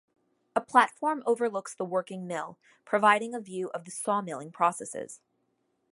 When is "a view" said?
3.35-3.69